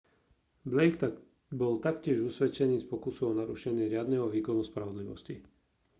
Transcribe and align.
blake 0.71 1.05
bol 1.61 1.77
taktiež 1.83 2.19
usvedčený 2.29 2.75
z 2.81 2.85
pokusu 2.91 3.21
o 3.37 3.37
narušenie 3.39 3.85
riadneho 3.93 4.25
výkonu 4.35 4.61
spravodlivosti 4.69 5.35